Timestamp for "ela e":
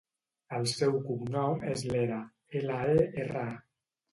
2.63-2.97